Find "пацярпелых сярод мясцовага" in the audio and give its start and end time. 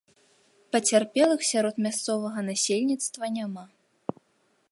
0.75-2.39